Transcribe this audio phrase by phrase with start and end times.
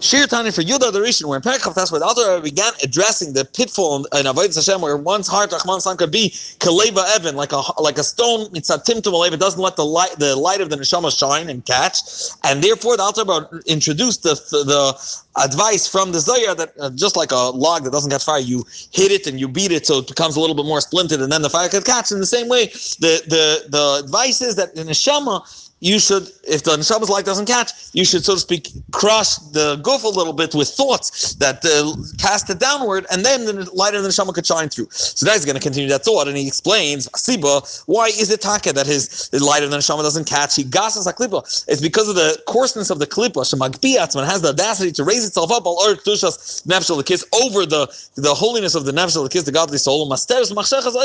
[0.00, 3.32] Shir Tanya for Yudah the Rishon, where in Perikov, that's where the Alter began addressing
[3.32, 7.52] the pitfall in Avodah Hashem, where one's heart, Rahman San, could be Kaleva Evan, like
[7.52, 10.70] a like a stone, it's a Tim It doesn't let the light the light of
[10.70, 12.00] the neshama shine and catch,
[12.44, 17.16] and therefore the Alter introduced the, the, the advice from the Zohar that uh, just
[17.16, 19.98] like a log that doesn't catch fire, you hit it and you beat it so
[19.98, 22.12] it becomes a little bit more splintered, and then the fire can catch.
[22.12, 25.42] In the same way, the the the advice is that in neshama
[25.86, 29.76] you should, if the neshama's light doesn't catch, you should, so to speak, crush the
[29.82, 33.94] guf a little bit with thoughts that uh, cast it downward, and then the light
[33.94, 34.88] of the neshama could shine through.
[34.90, 38.72] So that's going to continue that thought, and he explains, Siba, why is it taka
[38.72, 40.56] that his the light of the neshama doesn't catch?
[40.56, 41.40] He gasas klipa.
[41.68, 43.42] It's because of the coarseness of the klipa.
[43.46, 48.34] Shemagbiatzman has the audacity to raise itself up al kedushas nefesh kiss over the the
[48.34, 50.10] holiness of the nefesh kiss, the godly soul.
[50.10, 50.96] Masteres machshechas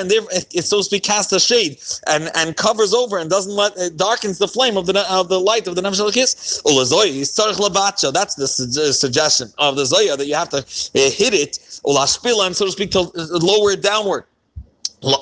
[0.00, 3.52] and there it's so to speak cast a shade and and covers over and doesn't
[3.52, 6.60] let it darkens the flame of the of the light of the nefesh kiss.
[8.12, 12.56] That's the su- suggestion of the Zohar that you have to uh, hit it, and
[12.56, 14.24] so to speak, to lower it downward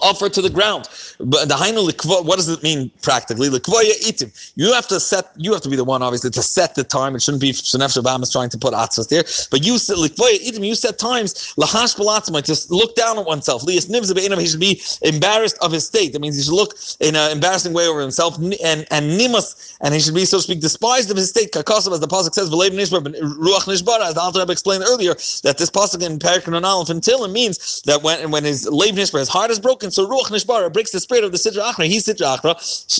[0.02, 0.88] offer to the ground.
[1.18, 1.82] But the hainu
[2.24, 3.48] what does it mean practically?
[3.48, 4.52] itim.
[4.56, 5.30] You have to set.
[5.36, 7.14] You have to be the one, obviously, to set the time.
[7.14, 9.24] It shouldn't be Shanef Shabam is trying to put atzvas there.
[9.50, 10.66] But you set itim.
[10.66, 13.62] You set times lahash to look down at oneself.
[13.64, 16.12] Lias nivza He should be embarrassed of his state.
[16.12, 18.36] That means he should look in an embarrassing way over himself.
[18.38, 21.52] And and nimas, and he should be so to speak despised of his state.
[21.52, 24.00] Kakasam, as the pasuk says, v'leiv nishbar ruach nishbar.
[24.00, 28.02] As the Alter explained earlier, that this pasuk in Perikin Aleph until it means that
[28.02, 29.90] when when his leiv nishbar, his heart is broken broken.
[29.90, 31.86] So Ruach Nishbara breaks the spirit of the Sitra Achra.
[31.86, 32.52] He's Sitra Achra.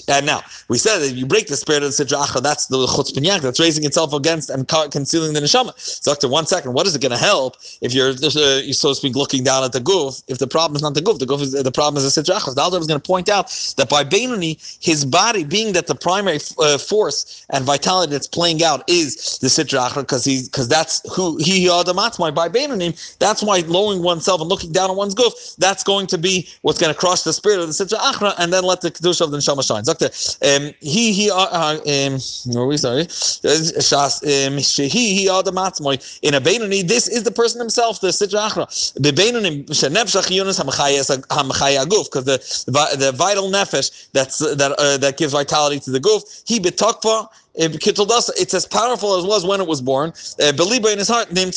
[0.09, 2.79] And now, we said that you break the spirit of the Sitra Achra, that's the
[2.87, 5.73] Chutz that's raising itself against and concealing the Neshama.
[5.79, 8.89] So, after one second, what is it going to help if you're, uh, you're so
[8.89, 10.23] to speak, looking down at the guf?
[10.29, 12.39] If the problem is not the guf, the guf is the problem is the Sitra
[12.39, 12.55] Achra.
[12.55, 15.95] The Alter is going to point out that by Beinoni, his body, being that the
[15.95, 20.69] primary uh, force and vitality that's playing out is the Sitra Achra, because he because
[20.69, 25.14] that's who he Adamatmai by Beinoni, that's why lowering oneself and looking down on one's
[25.14, 28.34] guf, that's going to be what's going to crush the spirit of the Sitra Achra
[28.39, 29.84] and then let the Kedusha of the Neshama shine.
[29.84, 30.06] Doctor,
[30.46, 32.18] um, he, he, uh, uh um,
[32.52, 33.05] where are we, sorry?
[33.05, 38.08] Shas, um, he, he, Adam Atzmoy, in a Beinoni, this is the person himself, the
[38.08, 38.95] Sitra Achra.
[38.95, 45.17] The Beinoni, Shenefshach Yunus HaMachaya Aguf, because the, the vital nefesh that's, that, uh, that
[45.17, 49.67] gives vitality to the guf, he betokva, it's as powerful as it was when it
[49.67, 50.13] was born.
[50.42, 51.55] Uh, Believe in his heart, named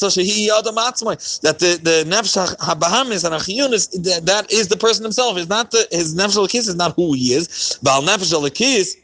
[1.43, 5.37] that the the nefesh habahamis and achiyunis that is the person himself.
[5.37, 7.79] Is not the his nefesh is not who he is.
[7.83, 8.97] Bal nefesh kiss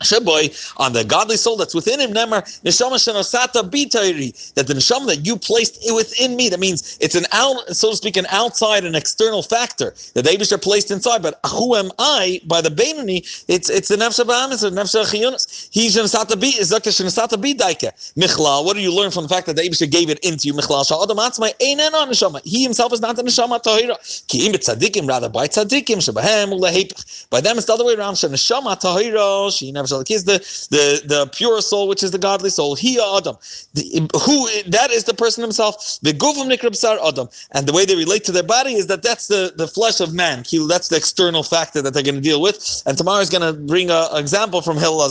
[0.00, 5.06] Sheboy, on the godly soul that's within him, Nemar, Neshama Shenosata Bitairi, that the Neshama
[5.06, 8.84] that you placed within me, that means it's an out, so to speak, an outside,
[8.84, 11.22] an external factor that the Abish are placed inside.
[11.22, 13.44] But who am I by the Beinoni?
[13.48, 15.68] It's it's the Nefsha Bahamis, the Nefsha Chiyunas.
[15.72, 17.92] He Shenosata Bi is Zakta Shenosata Bi Daika.
[18.16, 20.54] Michlal, what do you learn from the fact that the Abish gave it into you?
[20.54, 22.40] Michlal Sha'adam Atzmai, Einen on Neshama.
[22.44, 23.96] He himself is not the Neshama Tahira.
[24.28, 27.28] Ki im tzadikim, rather by tzadikim, Shebahem, Ulahepach.
[27.30, 28.14] By them it's the other way around.
[28.14, 30.38] Sheneshama Tahira, she never is the,
[30.70, 32.74] the, the pure soul, which is the godly soul.
[32.74, 33.36] He Adam.
[33.74, 35.98] Who that is the person himself.
[36.02, 37.28] The Gufum Nikrabsar Adam.
[37.52, 40.14] And the way they relate to their body is that that's the, the flesh of
[40.14, 40.44] man.
[40.68, 42.82] That's the external factor that they're going to deal with.
[42.86, 45.06] And tomorrow is going to bring an example from Hillel.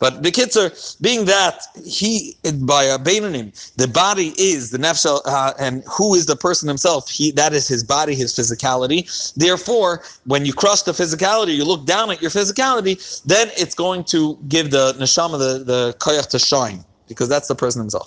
[0.00, 5.20] But the kids are being that he by a Beinonim, the body is the nefshel,
[5.26, 7.10] uh, and who is the person himself?
[7.10, 9.34] He that is his body, his physicality.
[9.34, 14.04] Therefore, when you crush the physicality, you look down at your physicality, then it's going
[14.06, 17.96] to give the neshama the, the koyach to shine, because that's the person himself.